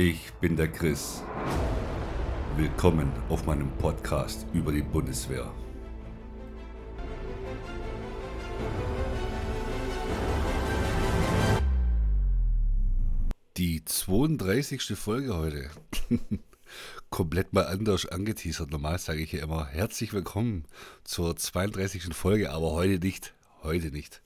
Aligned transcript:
Ich 0.00 0.32
bin 0.34 0.56
der 0.56 0.68
Chris. 0.68 1.24
Willkommen 2.56 3.12
auf 3.28 3.46
meinem 3.46 3.68
Podcast 3.78 4.46
über 4.52 4.70
die 4.70 4.82
Bundeswehr. 4.82 5.52
Die 13.56 13.84
32. 13.84 14.96
Folge 14.96 15.36
heute. 15.36 15.68
Komplett 17.10 17.52
mal 17.52 17.66
anders 17.66 18.06
angeteasert. 18.06 18.70
Normal 18.70 19.00
sage 19.00 19.20
ich 19.20 19.32
ja 19.32 19.42
immer 19.42 19.66
herzlich 19.66 20.12
willkommen 20.12 20.66
zur 21.02 21.34
32. 21.34 22.14
Folge, 22.14 22.52
aber 22.52 22.70
heute 22.70 23.00
nicht. 23.00 23.34
Heute 23.64 23.90
nicht. 23.90 24.22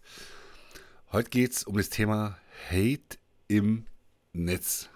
Heute 1.12 1.30
geht 1.30 1.52
es 1.52 1.64
um 1.64 1.79
das 1.79 1.89
Thema 1.89 2.36
Hate 2.70 3.16
im 3.48 3.86
Netz. 4.34 4.91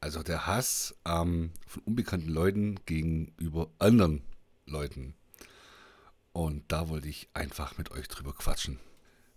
Also 0.00 0.22
der 0.22 0.46
Hass 0.46 0.94
ähm, 1.04 1.50
von 1.66 1.82
unbekannten 1.84 2.30
Leuten 2.30 2.80
gegenüber 2.86 3.70
anderen 3.78 4.22
Leuten. 4.66 5.14
Und 6.32 6.64
da 6.72 6.88
wollte 6.88 7.08
ich 7.08 7.28
einfach 7.34 7.76
mit 7.76 7.90
euch 7.90 8.08
drüber 8.08 8.32
quatschen. 8.32 8.78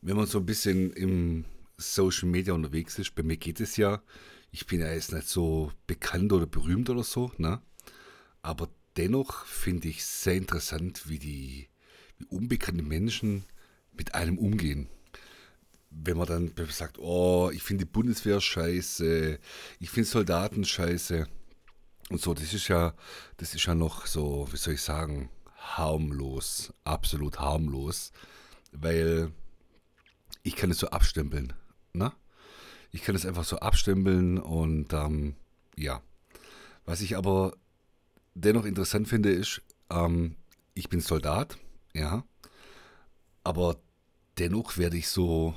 Wenn 0.02 0.16
man 0.16 0.26
so 0.26 0.39
ein 0.39 0.45
bisschen 0.45 0.94
im 0.94 1.45
Social 1.77 2.30
Media 2.30 2.53
unterwegs 2.53 2.98
ist, 2.98 3.16
bei 3.16 3.23
mir 3.23 3.38
geht 3.38 3.59
es 3.59 3.76
ja, 3.77 4.02
ich 4.52 4.66
bin 4.66 4.80
ja 4.80 4.91
jetzt 4.94 5.12
nicht 5.12 5.27
so 5.27 5.72
bekannt 5.88 6.31
oder 6.31 6.45
berühmt 6.45 6.89
oder 6.89 7.03
so, 7.03 7.31
ne? 7.38 7.61
Aber 8.41 8.70
dennoch 8.95 9.45
finde 9.45 9.88
ich 9.88 10.05
sehr 10.05 10.36
interessant, 10.36 11.09
wie 11.09 11.20
die 11.20 11.67
wie 12.20 12.25
unbekannte 12.25 12.84
Menschen 12.84 13.44
mit 13.91 14.14
einem 14.16 14.38
umgehen 14.38 14.88
wenn 16.02 16.17
man 16.17 16.27
dann 16.27 16.52
sagt, 16.70 16.97
oh, 16.99 17.49
ich 17.53 17.63
finde 17.63 17.85
die 17.85 17.91
Bundeswehr 17.91 18.41
scheiße, 18.41 19.39
ich 19.79 19.89
finde 19.89 20.09
Soldaten 20.09 20.66
scheiße 20.66 21.27
und 22.09 22.21
so, 22.21 22.33
das 22.33 22.53
ist 22.53 22.67
ja, 22.67 22.93
das 23.38 23.53
ist 23.53 23.66
ja 23.66 23.75
noch 23.75 24.05
so, 24.05 24.47
wie 24.52 24.58
soll 24.58 24.73
ich 24.73 24.81
sagen, 24.81 25.30
harmlos, 25.58 26.73
absolut 26.83 27.39
harmlos, 27.39 28.11
weil 28.72 29.31
ich 30.44 30.55
kann 30.55 30.72
es 30.72 30.80
so 30.80 30.89
abstempeln, 30.89 31.53
ne? 31.94 32.11
Ich 32.91 33.02
kann 33.02 33.16
es 33.16 33.25
einfach 33.25 33.44
so 33.44 33.57
abstempeln 33.57 34.38
und 34.38 34.94
ähm, 34.94 35.35
ja. 35.75 36.02
Was 36.85 37.02
ich 37.02 37.17
aber 37.17 37.53
dennoch 38.35 38.66
interessant 38.66 39.07
finde, 39.07 39.31
ist, 39.31 39.61
ähm, 39.89 40.35
ich 40.75 40.89
bin 40.89 41.00
Soldat, 41.00 41.57
ja, 41.94 42.23
aber 43.44 43.78
dennoch 44.38 44.78
werde 44.78 44.97
ich 44.97 45.07
so 45.07 45.55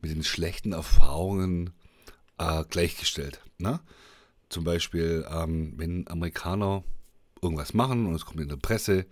mit 0.00 0.10
den 0.10 0.24
schlechten 0.24 0.72
Erfahrungen 0.72 1.70
äh, 2.38 2.64
gleichgestellt. 2.64 3.40
Ne? 3.58 3.80
Zum 4.48 4.64
Beispiel, 4.64 5.26
ähm, 5.30 5.74
wenn 5.76 6.08
Amerikaner 6.08 6.82
irgendwas 7.42 7.74
machen 7.74 8.06
und 8.06 8.14
es 8.14 8.24
kommt 8.24 8.40
in 8.40 8.48
der 8.48 8.56
Presse, 8.56 9.06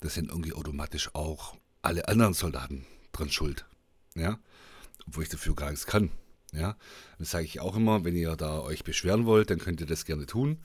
das 0.00 0.14
sind 0.14 0.30
irgendwie 0.30 0.52
automatisch 0.52 1.14
auch 1.14 1.56
alle 1.82 2.08
anderen 2.08 2.34
Soldaten 2.34 2.86
dran 3.12 3.30
schuld. 3.30 3.66
Ja? 4.14 4.38
Obwohl 5.06 5.24
ich 5.24 5.28
dafür 5.28 5.54
gar 5.54 5.70
nichts 5.70 5.86
kann. 5.86 6.10
Ja? 6.52 6.76
Das 7.18 7.30
sage 7.30 7.44
ich 7.44 7.60
auch 7.60 7.76
immer, 7.76 8.04
wenn 8.04 8.16
ihr 8.16 8.36
da 8.36 8.60
euch 8.60 8.84
beschweren 8.84 9.26
wollt, 9.26 9.50
dann 9.50 9.58
könnt 9.58 9.80
ihr 9.80 9.86
das 9.86 10.04
gerne 10.04 10.26
tun. 10.26 10.58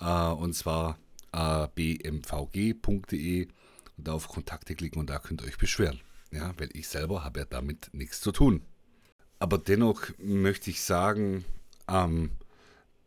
Äh, 0.00 0.28
und 0.28 0.54
zwar 0.54 0.98
äh, 1.32 1.68
bmvg.de 1.74 3.48
und 3.96 4.08
da 4.08 4.12
auf 4.12 4.28
Kontakte 4.28 4.74
klicken 4.74 5.00
und 5.00 5.10
da 5.10 5.18
könnt 5.18 5.42
ihr 5.42 5.48
euch 5.48 5.58
beschweren. 5.58 6.00
Ja, 6.30 6.52
weil 6.58 6.70
ich 6.72 6.88
selber 6.88 7.22
habe 7.22 7.40
ja 7.40 7.46
damit 7.46 7.90
nichts 7.92 8.20
zu 8.20 8.32
tun. 8.32 8.62
Aber 9.38 9.58
dennoch 9.58 10.02
möchte 10.18 10.70
ich 10.70 10.82
sagen, 10.82 11.44
ähm, 11.88 12.30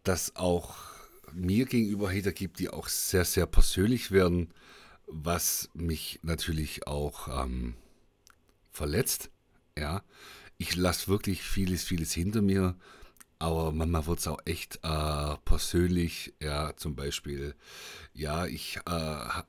dass 0.03 0.35
auch 0.35 0.75
mir 1.33 1.65
gegenüber 1.65 2.11
Hater 2.11 2.31
gibt, 2.31 2.59
die 2.59 2.69
auch 2.69 2.87
sehr, 2.87 3.25
sehr 3.25 3.45
persönlich 3.45 4.11
werden, 4.11 4.53
was 5.07 5.69
mich 5.73 6.19
natürlich 6.23 6.87
auch 6.87 7.43
ähm, 7.43 7.75
verletzt. 8.71 9.29
Ja, 9.77 10.03
ich 10.57 10.75
lasse 10.75 11.07
wirklich 11.07 11.43
vieles, 11.43 11.83
vieles 11.83 12.13
hinter 12.13 12.41
mir, 12.41 12.75
aber 13.39 13.71
manchmal 13.71 14.07
wird 14.07 14.19
es 14.19 14.27
auch 14.27 14.39
echt 14.45 14.79
äh, 14.83 15.35
persönlich. 15.45 16.33
Ja, 16.41 16.75
zum 16.75 16.95
Beispiel, 16.95 17.55
ja, 18.13 18.45
ich 18.47 18.79
äh, 18.87 19.43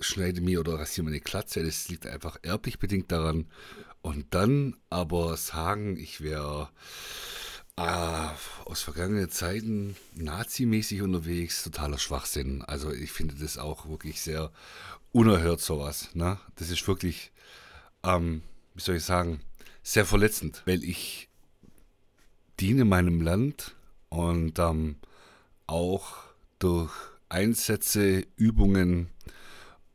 schneide 0.00 0.40
mir 0.40 0.60
oder 0.60 0.78
rasiere 0.78 1.04
meine 1.04 1.20
Klatze. 1.20 1.62
Das 1.62 1.88
liegt 1.88 2.06
einfach 2.06 2.36
erblich 2.42 2.78
bedingt 2.78 3.12
daran. 3.12 3.46
Und 4.02 4.34
dann 4.34 4.76
aber 4.90 5.36
sagen, 5.36 5.96
ich 5.96 6.20
wäre 6.20 6.70
äh, 7.76 8.28
aus 8.64 8.82
vergangenen 8.82 9.30
Zeiten 9.30 9.96
nazimäßig 10.14 11.02
unterwegs, 11.02 11.62
totaler 11.64 11.98
Schwachsinn. 11.98 12.62
Also 12.62 12.92
ich 12.92 13.12
finde 13.12 13.36
das 13.36 13.58
auch 13.58 13.88
wirklich 13.88 14.20
sehr 14.20 14.50
unerhört 15.12 15.60
sowas. 15.60 16.08
Ne? 16.14 16.38
Das 16.56 16.70
ist 16.70 16.86
wirklich, 16.88 17.32
ähm, 18.02 18.42
wie 18.74 18.82
soll 18.82 18.96
ich 18.96 19.04
sagen, 19.04 19.40
sehr 19.82 20.04
verletzend, 20.04 20.62
weil 20.64 20.84
ich 20.84 21.28
diene 22.60 22.84
meinem 22.84 23.20
Land 23.20 23.74
und 24.08 24.58
ähm, 24.58 24.96
auch 25.66 26.16
durch 26.58 26.92
Einsätze, 27.28 28.26
Übungen 28.36 29.08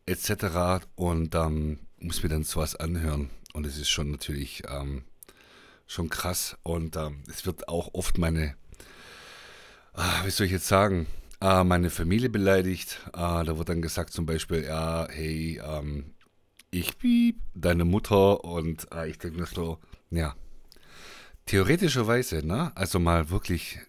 etc. 0.07 0.85
und 0.95 1.35
ähm, 1.35 1.79
muss 1.99 2.23
mir 2.23 2.29
dann 2.29 2.43
sowas 2.43 2.75
anhören. 2.75 3.29
Und 3.53 3.65
es 3.65 3.77
ist 3.77 3.89
schon 3.89 4.11
natürlich 4.11 4.63
ähm, 4.69 5.03
schon 5.85 6.09
krass. 6.09 6.57
Und 6.63 6.95
ähm, 6.95 7.23
es 7.29 7.45
wird 7.45 7.67
auch 7.67 7.93
oft 7.93 8.17
meine, 8.17 8.55
ah, 9.93 10.25
wie 10.25 10.31
soll 10.31 10.45
ich 10.45 10.51
jetzt 10.51 10.67
sagen, 10.67 11.07
äh, 11.41 11.63
meine 11.63 11.89
Familie 11.89 12.29
beleidigt. 12.29 12.99
Äh, 13.09 13.43
da 13.45 13.57
wird 13.57 13.69
dann 13.69 13.81
gesagt 13.81 14.13
zum 14.13 14.25
Beispiel, 14.25 14.63
ja, 14.63 15.07
hey, 15.09 15.61
ähm, 15.63 16.13
ich 16.71 16.97
piep, 16.97 17.37
deine 17.53 17.85
Mutter. 17.85 18.43
Und 18.43 18.91
äh, 18.93 19.09
ich 19.09 19.17
denke 19.17 19.39
mir 19.39 19.45
so, 19.45 19.79
ja, 20.09 20.35
theoretischerweise, 21.45 22.45
ne? 22.45 22.71
Also 22.75 22.99
mal 22.99 23.29
wirklich 23.29 23.79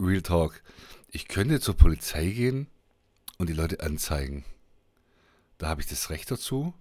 Real 0.00 0.22
Talk. 0.22 0.62
Ich 1.10 1.28
könnte 1.28 1.60
zur 1.60 1.76
Polizei 1.76 2.30
gehen 2.30 2.66
und 3.38 3.48
die 3.48 3.54
Leute 3.54 3.80
anzeigen. 3.80 4.44
Da 5.58 5.68
habe 5.68 5.80
ich 5.80 5.86
das 5.86 6.10
Recht 6.10 6.30
dazu. 6.30 6.72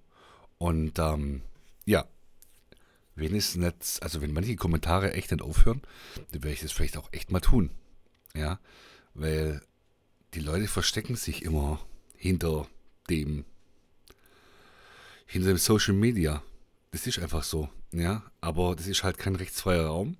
Und 0.58 0.98
ähm, 1.00 1.42
ja, 1.86 2.08
wenn 3.16 3.36
es 3.36 3.58
also 4.02 4.22
wenn 4.22 4.34
manche 4.34 4.56
Kommentare 4.56 5.14
echt 5.14 5.32
nicht 5.32 5.42
aufhören, 5.42 5.82
dann 6.32 6.44
werde 6.44 6.54
ich 6.54 6.62
das 6.62 6.72
vielleicht 6.72 6.98
auch 6.98 7.12
echt 7.12 7.32
mal 7.32 7.40
tun. 7.40 7.72
Ja, 8.36 8.60
weil 9.14 9.62
die 10.34 10.40
Leute 10.40 10.68
verstecken 10.68 11.16
sich 11.16 11.44
immer 11.44 11.80
hinter 12.16 12.68
dem, 13.10 13.46
hinter 15.26 15.48
dem 15.48 15.58
Social 15.58 15.96
Media. 15.96 16.44
Das 16.92 17.08
ist 17.08 17.20
einfach 17.20 17.44
so, 17.44 17.70
ja. 17.92 18.24
Aber 18.42 18.76
das 18.76 18.88
ist 18.88 19.04
halt 19.04 19.18
kein 19.18 19.36
rechtsfreier 19.36 19.88
Raum. 19.88 20.18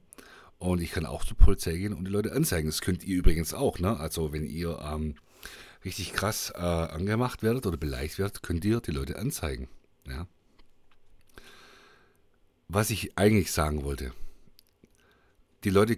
Und 0.58 0.82
ich 0.82 0.92
kann 0.92 1.06
auch 1.06 1.24
zur 1.24 1.38
Polizei 1.38 1.78
gehen 1.78 1.94
und 1.94 2.06
die 2.06 2.12
Leute 2.12 2.32
anzeigen. 2.32 2.68
Das 2.68 2.82
könnt 2.82 3.04
ihr 3.04 3.18
übrigens 3.18 3.54
auch, 3.54 3.78
ne? 3.78 4.00
Also 4.00 4.34
wenn 4.34 4.44
ihr 4.44 4.80
ähm, 4.80 5.16
richtig 5.86 6.14
krass 6.14 6.52
äh, 6.56 6.60
angemacht 6.60 7.44
werdet 7.44 7.66
oder 7.66 7.78
beleidigt 7.78 8.20
werdet, 8.20 8.44
könnt 8.44 8.66
ihr 8.66 8.82
die 8.82 8.92
Leute 8.92 9.18
anzeigen. 9.18 9.68
Ja 10.08 10.28
was 12.68 12.90
ich 12.90 13.18
eigentlich 13.18 13.52
sagen 13.52 13.84
wollte. 13.84 14.14
Die 15.64 15.70
Leute, 15.70 15.98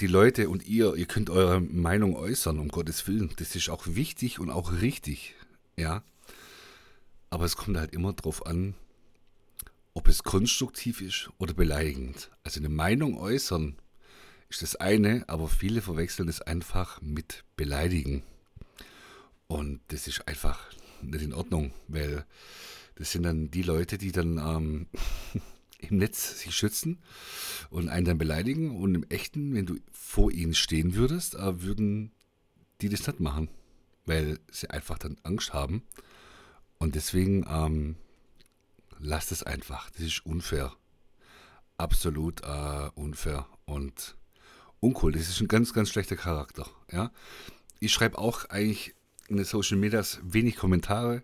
die 0.00 0.06
Leute 0.06 0.48
und 0.48 0.66
ihr, 0.66 0.94
ihr 0.94 1.06
könnt 1.06 1.30
eure 1.30 1.60
Meinung 1.60 2.16
äußern, 2.16 2.58
um 2.58 2.68
Gottes 2.68 3.06
Willen. 3.06 3.32
Das 3.36 3.54
ist 3.54 3.68
auch 3.68 3.84
wichtig 3.86 4.38
und 4.38 4.50
auch 4.50 4.80
richtig. 4.80 5.34
Ja. 5.76 6.02
Aber 7.30 7.44
es 7.44 7.56
kommt 7.56 7.76
halt 7.76 7.92
immer 7.92 8.12
drauf 8.12 8.46
an, 8.46 8.74
ob 9.92 10.08
es 10.08 10.22
konstruktiv 10.22 11.00
ist 11.00 11.30
oder 11.38 11.54
beleidigend. 11.54 12.30
Also 12.44 12.60
eine 12.60 12.68
Meinung 12.68 13.18
äußern 13.18 13.76
ist 14.48 14.62
das 14.62 14.76
eine, 14.76 15.24
aber 15.28 15.48
viele 15.48 15.82
verwechseln 15.82 16.28
es 16.28 16.40
einfach 16.40 17.00
mit 17.00 17.44
beleidigen. 17.56 18.22
Und 19.54 19.82
das 19.86 20.08
ist 20.08 20.26
einfach 20.26 20.58
nicht 21.00 21.22
in 21.22 21.32
Ordnung, 21.32 21.70
weil 21.86 22.26
das 22.96 23.12
sind 23.12 23.22
dann 23.22 23.52
die 23.52 23.62
Leute, 23.62 23.98
die 23.98 24.10
dann 24.10 24.38
ähm, 24.38 24.86
im 25.78 25.98
Netz 25.98 26.40
sich 26.40 26.52
schützen 26.52 27.00
und 27.70 27.88
einen 27.88 28.04
dann 28.04 28.18
beleidigen. 28.18 28.76
Und 28.76 28.96
im 28.96 29.04
Echten, 29.04 29.54
wenn 29.54 29.66
du 29.66 29.76
vor 29.92 30.32
ihnen 30.32 30.54
stehen 30.54 30.96
würdest, 30.96 31.36
äh, 31.36 31.62
würden 31.62 32.10
die 32.80 32.88
das 32.88 33.06
nicht 33.06 33.20
machen, 33.20 33.48
weil 34.06 34.40
sie 34.50 34.70
einfach 34.70 34.98
dann 34.98 35.18
Angst 35.22 35.52
haben. 35.52 35.84
Und 36.78 36.96
deswegen 36.96 37.46
ähm, 37.48 37.94
lasst 38.98 39.30
es 39.30 39.44
einfach. 39.44 39.88
Das 39.90 40.00
ist 40.00 40.26
unfair. 40.26 40.74
Absolut 41.78 42.42
äh, 42.42 42.90
unfair 42.96 43.46
und 43.66 44.16
uncool. 44.80 45.12
Das 45.12 45.28
ist 45.28 45.40
ein 45.40 45.46
ganz, 45.46 45.72
ganz 45.72 45.90
schlechter 45.90 46.16
Charakter. 46.16 46.68
Ja? 46.90 47.12
Ich 47.78 47.92
schreibe 47.92 48.18
auch 48.18 48.46
eigentlich 48.46 48.96
in 49.28 49.36
den 49.36 49.44
Social 49.44 49.76
Medias 49.78 50.20
wenig 50.22 50.56
Kommentare. 50.56 51.22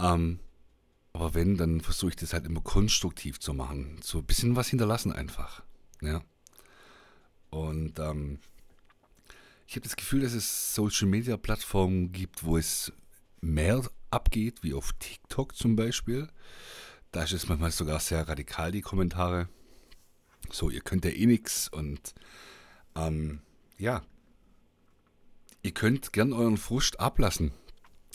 Ähm, 0.00 0.40
aber 1.12 1.34
wenn, 1.34 1.56
dann 1.56 1.80
versuche 1.80 2.10
ich 2.10 2.16
das 2.16 2.32
halt 2.32 2.44
immer 2.44 2.60
konstruktiv 2.60 3.40
zu 3.40 3.54
machen. 3.54 3.98
So 4.02 4.18
ein 4.18 4.24
bisschen 4.24 4.56
was 4.56 4.68
hinterlassen 4.68 5.12
einfach. 5.12 5.62
Ja. 6.02 6.22
Und 7.50 7.98
ähm, 7.98 8.38
Ich 9.66 9.74
habe 9.74 9.82
das 9.82 9.96
Gefühl, 9.96 10.20
dass 10.20 10.32
es 10.32 10.74
Social 10.74 11.08
Media 11.08 11.36
Plattformen 11.36 12.12
gibt, 12.12 12.44
wo 12.44 12.56
es 12.56 12.92
mehr 13.40 13.82
abgeht, 14.10 14.62
wie 14.62 14.74
auf 14.74 14.92
TikTok 14.98 15.56
zum 15.56 15.74
Beispiel. 15.74 16.28
Da 17.10 17.24
ist 17.24 17.32
es 17.32 17.48
manchmal 17.48 17.72
sogar 17.72 17.98
sehr 17.98 18.28
radikal, 18.28 18.70
die 18.70 18.80
Kommentare. 18.80 19.48
So, 20.50 20.70
ihr 20.70 20.82
könnt 20.82 21.04
ja 21.04 21.10
eh 21.10 21.26
nichts 21.26 21.68
und 21.68 22.14
ähm, 22.94 23.40
ja, 23.78 24.02
ihr 25.66 25.74
könnt 25.74 26.12
gern 26.12 26.32
euren 26.32 26.58
Frust 26.58 27.00
ablassen. 27.00 27.50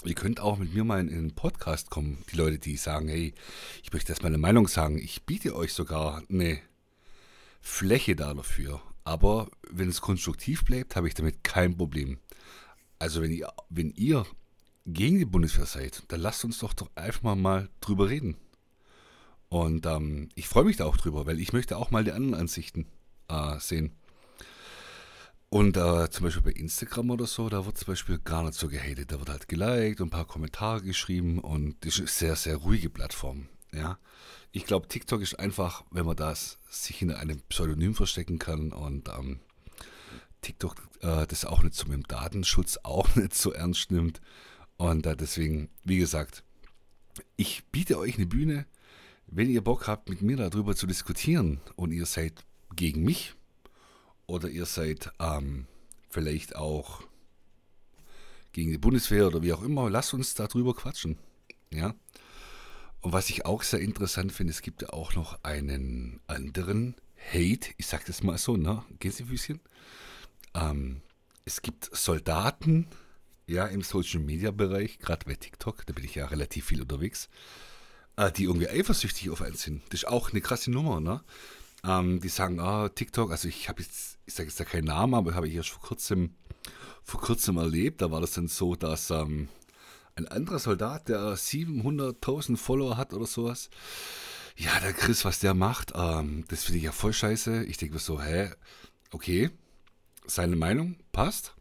Ihr 0.06 0.16
könnt 0.16 0.40
auch 0.40 0.58
mit 0.58 0.74
mir 0.74 0.86
mal 0.86 1.02
in 1.02 1.10
einen 1.10 1.36
Podcast 1.36 1.90
kommen. 1.90 2.24
Die 2.32 2.38
Leute, 2.38 2.58
die 2.58 2.78
sagen, 2.78 3.10
hey, 3.10 3.34
ich 3.84 3.92
möchte 3.92 4.14
erst 4.14 4.24
meine 4.24 4.38
Meinung 4.38 4.70
sagen. 4.70 4.98
Ich 4.98 5.24
biete 5.24 5.54
euch 5.54 5.74
sogar 5.74 6.24
eine 6.30 6.60
Fläche 7.60 8.16
da 8.16 8.34
dafür. 8.34 8.82
Aber 9.04 9.50
wenn 9.70 9.90
es 9.90 10.00
konstruktiv 10.00 10.64
bleibt, 10.64 10.96
habe 10.96 11.10
ich 11.10 11.14
damit 11.14 11.44
kein 11.44 11.76
Problem. 11.76 12.20
Also 13.00 13.22
wenn 13.22 13.32
ihr, 13.32 13.52
wenn 13.70 13.92
ihr 13.92 14.26
gegen 14.86 15.20
die 15.20 15.26
Bundeswehr 15.26 15.66
seid, 15.66 16.04
dann 16.08 16.22
lasst 16.22 16.46
uns 16.46 16.60
doch, 16.60 16.74
doch 16.74 16.90
einfach 16.96 17.22
mal, 17.22 17.36
mal 17.36 17.70
drüber 17.82 18.10
reden. 18.10 18.38
Und 19.50 19.86
ähm, 19.88 20.30
ich 20.36 20.48
freue 20.48 20.64
mich 20.64 20.78
da 20.78 20.86
auch 20.86 20.96
drüber, 20.96 21.26
weil 21.26 21.42
ich 21.42 21.52
möchte 21.52 21.76
auch 21.76 21.92
mal 21.92 22.06
die 22.06 22.14
anderen 22.14 22.40
Ansichten 22.40 22.88
äh, 23.28 23.60
sehen. 23.60 23.92
Und 25.54 25.76
äh, 25.76 26.10
zum 26.10 26.24
Beispiel 26.24 26.44
bei 26.44 26.58
Instagram 26.58 27.10
oder 27.10 27.28
so, 27.28 27.50
da 27.50 27.66
wird 27.66 27.78
zum 27.78 27.88
Beispiel 27.88 28.20
gar 28.20 28.44
nicht 28.44 28.54
so 28.54 28.70
gehatet. 28.70 29.12
Da 29.12 29.20
wird 29.20 29.28
halt 29.28 29.50
geliked 29.50 30.00
und 30.00 30.08
ein 30.08 30.10
paar 30.10 30.26
Kommentare 30.26 30.82
geschrieben 30.82 31.40
und 31.40 31.76
das 31.82 31.96
ist 31.96 32.00
eine 32.00 32.08
sehr, 32.08 32.36
sehr 32.38 32.56
ruhige 32.56 32.90
Plattform. 32.90 33.50
Ja. 33.74 34.00
Ich 34.54 34.66
glaube, 34.66 34.88
TikTok 34.88 35.22
ist 35.22 35.38
einfach, 35.40 35.84
wenn 35.92 36.06
man 36.06 36.16
das 36.16 36.58
sich 36.70 37.02
in 37.02 37.12
einem 37.12 37.42
Pseudonym 37.50 37.96
verstecken 37.96 38.40
kann 38.40 38.72
und 38.72 39.10
ähm, 39.10 39.42
TikTok 40.40 40.88
äh, 41.02 41.28
das 41.28 41.44
auch 41.44 41.64
nicht 41.64 41.76
so 41.76 41.86
mit 41.86 41.96
dem 41.96 42.08
Datenschutz 42.08 42.80
auch 42.84 43.14
nicht 43.18 43.36
so 43.36 43.52
ernst 43.52 43.92
nimmt. 43.92 44.22
Und 44.78 45.06
äh, 45.06 45.18
deswegen, 45.18 45.68
wie 45.84 45.98
gesagt, 45.98 46.46
ich 47.36 47.66
biete 47.74 48.00
euch 48.00 48.16
eine 48.16 48.26
Bühne, 48.26 48.68
wenn 49.28 49.50
ihr 49.50 49.62
Bock 49.62 49.90
habt, 49.90 50.08
mit 50.08 50.22
mir 50.22 50.38
darüber 50.38 50.78
zu 50.78 50.88
diskutieren 50.88 51.60
und 51.76 51.92
ihr 51.92 52.06
seid 52.06 52.46
gegen 52.74 53.04
mich, 53.04 53.36
oder 54.32 54.48
ihr 54.48 54.66
seid 54.66 55.12
ähm, 55.20 55.68
vielleicht 56.10 56.56
auch 56.56 57.04
gegen 58.54 58.72
die 58.72 58.78
Bundeswehr 58.78 59.28
oder 59.28 59.44
wie 59.44 59.52
auch 59.52 59.62
immer, 59.62 59.90
lasst 59.90 60.14
uns 60.14 60.34
darüber 60.34 60.74
quatschen. 60.74 61.18
Ja. 61.70 61.94
Und 63.02 63.12
was 63.12 63.30
ich 63.30 63.46
auch 63.46 63.62
sehr 63.62 63.82
interessant 63.82 64.32
finde, 64.32 64.52
es 64.52 64.62
gibt 64.62 64.84
ja 64.84 64.90
auch 64.90 65.16
noch 65.16 65.44
einen 65.44 66.22
anderen 66.28 66.96
Hate, 67.34 67.72
ich 67.78 67.88
sag 67.88 68.06
das 68.06 68.24
mal 68.24 68.38
so, 68.38 68.56
ne? 68.56 68.84
Gänsefüßchen. 69.00 69.60
Ähm, 70.54 71.02
es 71.44 71.62
gibt 71.62 71.90
Soldaten, 71.96 72.88
ja, 73.48 73.66
im 73.66 73.82
Social 73.82 74.22
Media 74.22 74.52
Bereich, 74.52 75.00
gerade 75.00 75.26
bei 75.26 75.36
TikTok, 75.36 75.86
da 75.86 75.94
bin 75.94 76.06
ich 76.06 76.16
ja 76.16 76.26
relativ 76.26 76.68
viel 76.68 76.82
unterwegs, 76.82 77.28
äh, 78.16 78.32
die 78.32 78.46
irgendwie 78.46 78.70
eifersüchtig 78.70 79.30
auf 79.30 79.42
einen 79.42 79.56
sind. 79.56 79.82
Das 79.90 80.04
ist 80.04 80.08
auch 80.08 80.32
eine 80.32 80.42
krasse 80.42 80.72
Nummer, 80.72 81.02
ne? 81.02 81.22
Ähm, 81.84 82.20
die 82.20 82.30
sagen, 82.30 82.60
ah, 82.60 82.90
TikTok, 82.90 83.32
also 83.32 83.48
ich 83.48 83.70
habe 83.70 83.82
jetzt, 83.82 84.20
ich 84.26 84.34
sage 84.34 84.50
jetzt 84.50 84.60
da 84.60 84.66
keinen 84.66 84.86
Namen, 84.86 85.16
aber 85.16 85.34
habe 85.34 85.48
ich 85.48 85.56
erst 85.56 85.70
vor 85.70 85.82
kurzem, 85.82 86.36
vor 87.04 87.22
kurzem 87.22 87.58
erlebt. 87.58 88.02
Da 88.02 88.12
war 88.12 88.22
das 88.22 88.34
dann 88.34 88.48
so, 88.48 88.76
dass 88.76 89.10
ähm, 89.10 89.48
ein 90.16 90.28
anderer 90.28 90.60
Soldat, 90.60 91.10
der 91.10 91.36
700.000 91.36 92.58
Follower 92.58 92.98
hat 92.98 93.14
oder 93.14 93.26
sowas, 93.26 93.70
ja, 94.56 94.80
der 94.80 94.94
Chris, 94.94 95.26
was 95.26 95.40
der 95.40 95.54
macht, 95.54 95.94
ähm, 95.96 96.46
das 96.50 96.66
finde 96.66 96.80
ich 96.80 96.84
ja 96.84 96.92
voll 96.92 97.14
scheiße. 97.14 97.64
Ich 97.66 97.78
denke 97.78 97.96
mir 97.96 98.00
so, 98.00 98.22
hä, 98.22 98.52
okay, 99.12 99.50
seine 100.28 100.56
Meinung 100.56 100.98
passt. 101.12 101.56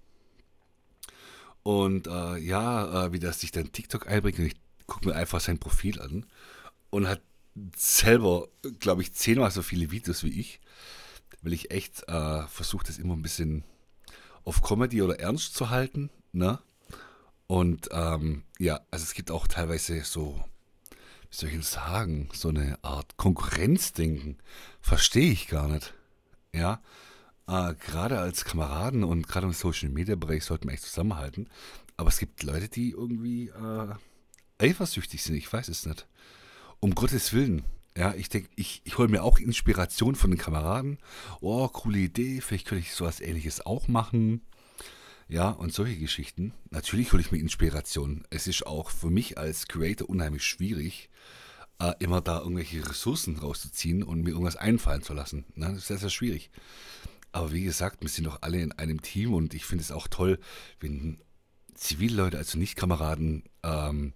Und 1.62 2.06
äh, 2.06 2.37
ja, 2.38 3.06
äh, 3.06 3.12
wie 3.12 3.19
das 3.19 3.40
sich 3.40 3.52
dann 3.52 3.72
TikTok 3.72 4.06
einbringt, 4.06 4.38
und 4.38 4.46
ich 4.46 4.56
gucke 4.87 5.08
mir 5.08 5.14
einfach 5.14 5.40
sein 5.40 5.58
Profil 5.58 6.00
an 6.00 6.26
und 6.90 7.06
hat 7.08 7.22
selber, 7.76 8.49
glaube 8.79 9.02
ich, 9.02 9.12
zehnmal 9.12 9.50
so 9.50 9.62
viele 9.62 9.91
Videos 9.91 10.25
wie 10.25 10.41
ich, 10.41 10.61
weil 11.43 11.52
ich 11.52 11.70
echt 11.70 12.08
äh, 12.08 12.47
versuche, 12.47 12.87
das 12.87 12.99
immer 12.99 13.14
ein 13.14 13.23
bisschen 13.23 13.64
auf 14.44 14.62
Comedy 14.62 15.02
oder 15.02 15.19
Ernst 15.20 15.55
zu 15.55 15.70
halten. 15.70 16.11
Ne? 16.32 16.58
Und 17.47 17.88
ähm, 17.93 18.44
ja, 18.58 18.81
also 18.91 19.05
es 19.05 19.14
gibt 19.14 19.31
auch 19.31 19.47
teilweise 19.47 20.02
so, 20.05 20.43
wie 20.91 21.37
soll 21.37 21.49
ich 21.49 21.55
denn 21.55 21.62
sagen, 21.62 22.29
so 22.32 22.49
eine 22.49 22.79
Art 22.82 23.17
Konkurrenzdenken. 23.17 24.38
Verstehe 24.81 25.32
ich 25.32 25.49
gar 25.49 25.69
nicht. 25.69 25.94
Ja, 26.55 26.81
äh, 27.46 27.75
gerade 27.75 28.19
als 28.19 28.44
Kameraden 28.44 29.05
und 29.05 29.26
gerade 29.26 29.46
im 29.46 29.53
Social 29.53 29.88
Media 29.88 30.17
Bereich 30.17 30.44
sollten 30.44 30.69
wir 30.69 30.75
echt 30.75 30.85
zusammenhalten. 30.85 31.49
Aber 31.96 32.08
es 32.08 32.19
gibt 32.19 32.43
Leute, 32.43 32.69
die 32.69 32.91
irgendwie 32.91 33.49
äh, 33.49 33.94
eifersüchtig 34.58 35.23
sind. 35.23 35.37
Ich 35.37 35.53
weiß 35.53 35.69
es 35.69 35.87
nicht 35.87 36.06
um 36.81 36.94
Gottes 36.94 37.32
Willen. 37.32 37.62
Ja, 37.97 38.15
ich 38.15 38.29
denke, 38.29 38.49
ich, 38.56 38.82
ich 38.85 38.99
hole 38.99 39.09
mir 39.09 39.23
auch 39.23 39.38
Inspiration 39.38 40.15
von 40.15 40.31
den 40.31 40.38
Kameraden. 40.38 40.99
Oh, 41.41 41.69
coole 41.69 41.99
Idee, 41.99 42.41
vielleicht 42.41 42.67
könnte 42.67 42.85
ich 42.85 42.94
sowas 42.94 43.21
ähnliches 43.21 43.65
auch 43.65 43.88
machen. 43.88 44.43
Ja, 45.29 45.50
und 45.50 45.73
solche 45.73 45.97
Geschichten. 45.97 46.55
Natürlich 46.71 47.12
hole 47.12 47.23
ich 47.23 47.31
mir 47.31 47.38
Inspiration. 47.38 48.25
Es 48.31 48.47
ist 48.47 48.67
auch 48.67 48.91
für 48.91 49.11
mich 49.11 49.38
als 49.38 49.69
Creator 49.69 50.09
unheimlich 50.09 50.44
schwierig, 50.44 51.09
äh, 51.79 51.93
immer 52.00 52.21
da 52.21 52.41
irgendwelche 52.41 52.88
Ressourcen 52.88 53.37
rauszuziehen 53.37 54.03
und 54.03 54.23
mir 54.23 54.31
irgendwas 54.31 54.56
einfallen 54.56 55.03
zu 55.03 55.15
lassen. 55.15 55.44
Na, 55.55 55.69
das 55.69 55.79
ist 55.79 55.87
sehr, 55.87 55.99
sehr 55.99 56.11
schwierig. 56.11 56.50
Aber 57.32 57.53
wie 57.53 57.62
gesagt, 57.62 58.03
wir 58.03 58.09
sind 58.09 58.27
doch 58.27 58.38
alle 58.43 58.61
in 58.61 58.73
einem 58.73 59.03
Team 59.03 59.35
und 59.35 59.55
ich 59.55 59.65
finde 59.65 59.82
es 59.82 59.93
auch 59.93 60.09
toll, 60.09 60.41
wenn 60.81 61.21
Zivilleute, 61.75 62.37
also 62.37 62.59
Nicht-Kameraden, 62.59 63.44
ähm, 63.62 64.12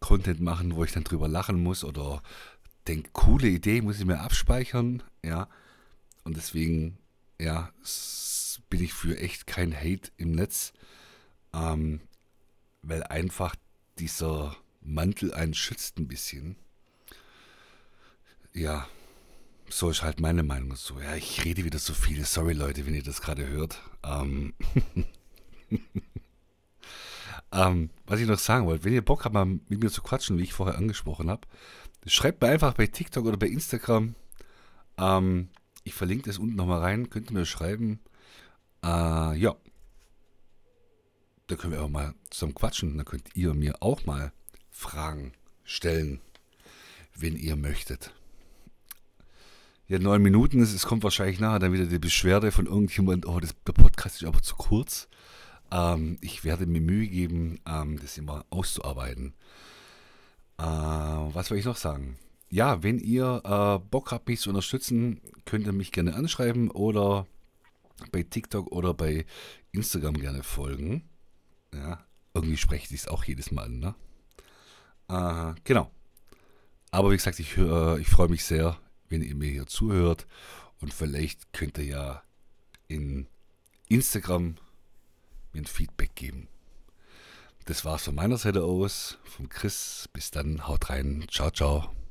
Content 0.00 0.40
machen, 0.40 0.74
wo 0.74 0.84
ich 0.84 0.92
dann 0.92 1.04
drüber 1.04 1.28
lachen 1.28 1.62
muss 1.62 1.84
oder 1.84 2.22
denke, 2.86 3.10
coole 3.12 3.48
Idee, 3.48 3.80
muss 3.80 3.98
ich 3.98 4.04
mir 4.04 4.20
abspeichern, 4.20 5.02
ja. 5.24 5.48
Und 6.24 6.36
deswegen, 6.36 6.98
ja, 7.40 7.70
bin 8.70 8.82
ich 8.82 8.92
für 8.92 9.18
echt 9.18 9.46
kein 9.46 9.74
Hate 9.74 10.10
im 10.16 10.32
Netz, 10.32 10.72
ähm, 11.52 12.00
weil 12.82 13.02
einfach 13.04 13.54
dieser 13.98 14.56
Mantel 14.82 15.32
einen 15.32 15.54
schützt 15.54 15.98
ein 15.98 16.08
bisschen. 16.08 16.56
Ja, 18.52 18.86
so 19.68 19.90
ist 19.90 20.02
halt 20.02 20.20
meine 20.20 20.42
Meinung 20.42 20.70
dazu. 20.70 21.00
Ja, 21.00 21.16
ich 21.16 21.44
rede 21.44 21.64
wieder 21.64 21.78
so 21.78 21.94
viel. 21.94 22.24
Sorry 22.24 22.52
Leute, 22.52 22.86
wenn 22.86 22.94
ihr 22.94 23.02
das 23.02 23.20
gerade 23.20 23.46
hört. 23.46 23.80
Ähm 24.04 24.54
Ähm, 27.54 27.90
was 28.06 28.18
ich 28.18 28.26
noch 28.26 28.38
sagen 28.38 28.66
wollte, 28.66 28.84
wenn 28.84 28.92
ihr 28.92 29.04
Bock 29.04 29.24
habt, 29.24 29.32
mal 29.32 29.46
mit 29.46 29.68
mir 29.68 29.90
zu 29.90 30.02
quatschen, 30.02 30.38
wie 30.38 30.42
ich 30.42 30.52
vorher 30.52 30.76
angesprochen 30.76 31.30
habe, 31.30 31.46
schreibt 32.04 32.42
mir 32.42 32.48
einfach 32.48 32.74
bei 32.74 32.88
TikTok 32.88 33.24
oder 33.24 33.36
bei 33.36 33.46
Instagram. 33.46 34.16
Ähm, 34.98 35.48
ich 35.84 35.94
verlinke 35.94 36.28
das 36.28 36.38
unten 36.38 36.56
nochmal 36.56 36.80
rein, 36.80 37.10
könnt 37.10 37.30
ihr 37.30 37.34
mir 37.34 37.46
schreiben. 37.46 38.00
Äh, 38.84 39.38
ja. 39.38 39.54
Da 41.46 41.56
können 41.56 41.72
wir 41.72 41.82
auch 41.82 41.88
mal 41.88 42.14
zusammen 42.30 42.54
quatschen. 42.54 42.96
Dann 42.96 43.06
könnt 43.06 43.36
ihr 43.36 43.54
mir 43.54 43.82
auch 43.82 44.04
mal 44.04 44.32
Fragen 44.70 45.32
stellen, 45.62 46.20
wenn 47.14 47.36
ihr 47.36 47.54
möchtet. 47.54 48.12
Ja, 49.86 49.98
neun 50.00 50.22
Minuten, 50.22 50.60
es 50.60 50.86
kommt 50.86 51.04
wahrscheinlich 51.04 51.38
nachher 51.38 51.58
dann 51.58 51.72
wieder 51.72 51.86
die 51.86 51.98
Beschwerde 51.98 52.50
von 52.50 52.66
irgendjemand, 52.66 53.26
oh, 53.26 53.38
das, 53.38 53.54
der 53.66 53.74
Podcast 53.74 54.22
ist 54.22 54.26
aber 54.26 54.42
zu 54.42 54.56
kurz. 54.56 55.08
Ähm, 55.74 56.18
ich 56.20 56.44
werde 56.44 56.66
mir 56.66 56.80
Mühe 56.80 57.08
geben, 57.08 57.58
ähm, 57.66 57.98
das 58.00 58.16
immer 58.16 58.46
auszuarbeiten. 58.50 59.34
Äh, 60.56 60.62
was 60.62 61.48
soll 61.48 61.58
ich 61.58 61.64
noch 61.64 61.76
sagen? 61.76 62.16
Ja, 62.48 62.84
wenn 62.84 63.00
ihr 63.00 63.42
äh, 63.44 63.84
Bock 63.90 64.12
habt, 64.12 64.28
mich 64.28 64.40
zu 64.40 64.50
unterstützen, 64.50 65.20
könnt 65.44 65.66
ihr 65.66 65.72
mich 65.72 65.90
gerne 65.90 66.14
anschreiben 66.14 66.70
oder 66.70 67.26
bei 68.12 68.22
TikTok 68.22 68.70
oder 68.70 68.94
bei 68.94 69.26
Instagram 69.72 70.14
gerne 70.14 70.44
folgen. 70.44 71.02
Ja, 71.74 72.04
irgendwie 72.34 72.56
spreche 72.56 72.94
ich 72.94 73.00
es 73.00 73.08
auch 73.08 73.24
jedes 73.24 73.50
Mal 73.50 73.64
an, 73.64 73.80
ne? 73.80 73.94
Äh, 75.08 75.60
genau. 75.64 75.90
Aber 76.92 77.10
wie 77.10 77.16
gesagt, 77.16 77.40
ich, 77.40 77.56
äh, 77.56 77.98
ich 78.00 78.06
freue 78.06 78.28
mich 78.28 78.44
sehr, 78.44 78.78
wenn 79.08 79.22
ihr 79.22 79.34
mir 79.34 79.50
hier 79.50 79.66
zuhört. 79.66 80.28
Und 80.80 80.94
vielleicht 80.94 81.52
könnt 81.52 81.78
ihr 81.78 81.84
ja 81.84 82.22
in 82.86 83.26
Instagram 83.88 84.56
mir 85.54 85.62
ein 85.62 85.66
Feedback 85.66 86.14
geben. 86.14 86.48
Das 87.66 87.84
war's 87.84 88.04
von 88.04 88.14
meiner 88.14 88.36
Seite 88.36 88.62
aus. 88.62 89.18
Von 89.24 89.48
Chris. 89.48 90.08
Bis 90.12 90.30
dann. 90.30 90.68
Haut 90.68 90.90
rein. 90.90 91.24
Ciao, 91.30 91.50
ciao. 91.50 92.03